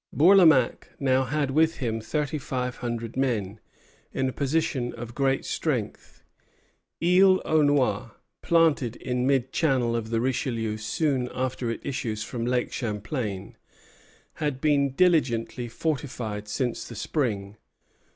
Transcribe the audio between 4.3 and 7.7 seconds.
position of great strength. Isle aux